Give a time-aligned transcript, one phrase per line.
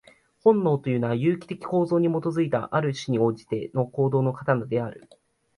[0.39, 5.07] 本能というのは、有機的構造に基いた、ある種に通じての行動の型である。